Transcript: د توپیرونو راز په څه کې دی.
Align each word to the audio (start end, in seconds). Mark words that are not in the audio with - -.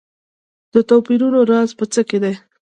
د 0.73 0.75
توپیرونو 0.89 1.39
راز 1.51 1.69
په 1.79 1.85
څه 1.93 2.01
کې 2.09 2.17
دی. 2.23 2.33